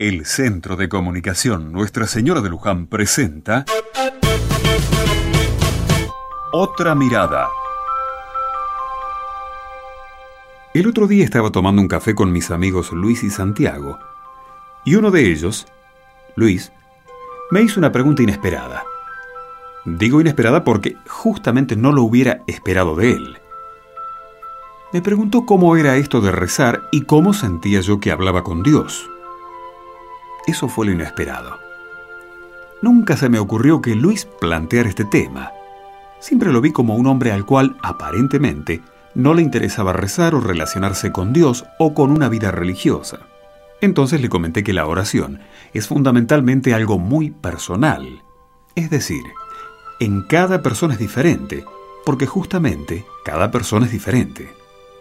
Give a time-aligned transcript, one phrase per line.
[0.00, 3.66] El Centro de Comunicación Nuestra Señora de Luján presenta
[6.52, 7.50] Otra Mirada.
[10.72, 13.98] El otro día estaba tomando un café con mis amigos Luis y Santiago,
[14.86, 15.66] y uno de ellos,
[16.34, 16.72] Luis,
[17.50, 18.84] me hizo una pregunta inesperada.
[19.84, 23.38] Digo inesperada porque justamente no lo hubiera esperado de él.
[24.94, 29.10] Me preguntó cómo era esto de rezar y cómo sentía yo que hablaba con Dios.
[30.46, 31.58] Eso fue lo inesperado.
[32.82, 35.52] Nunca se me ocurrió que Luis planteara este tema.
[36.18, 38.80] Siempre lo vi como un hombre al cual, aparentemente,
[39.14, 43.20] no le interesaba rezar o relacionarse con Dios o con una vida religiosa.
[43.80, 45.40] Entonces le comenté que la oración
[45.72, 48.22] es fundamentalmente algo muy personal.
[48.74, 49.22] Es decir,
[49.98, 51.64] en cada persona es diferente,
[52.04, 54.60] porque justamente cada persona es diferente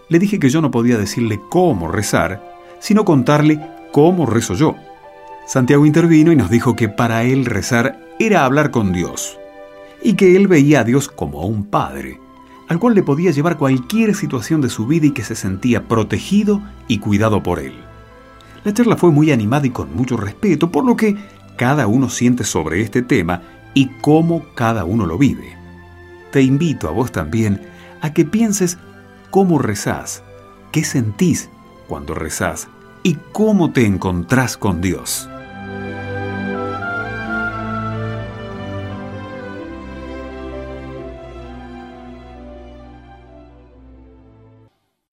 [0.09, 2.43] le dije que yo no podía decirle cómo rezar,
[2.79, 3.59] sino contarle
[3.91, 4.76] cómo rezo yo.
[5.49, 9.40] Santiago intervino y nos dijo que para él rezar era hablar con Dios,
[9.99, 12.20] y que él veía a Dios como a un padre,
[12.68, 16.62] al cual le podía llevar cualquier situación de su vida y que se sentía protegido
[16.88, 17.73] y cuidado por él.
[18.63, 21.15] La charla fue muy animada y con mucho respeto, por lo que
[21.57, 23.41] cada uno siente sobre este tema
[23.73, 25.57] y cómo cada uno lo vive.
[26.32, 27.60] Te invito a vos también
[28.01, 28.77] a que pienses
[29.32, 30.21] cómo rezás,
[30.71, 31.49] qué sentís
[31.88, 32.68] cuando rezás
[33.01, 35.27] y cómo te encontrás con Dios.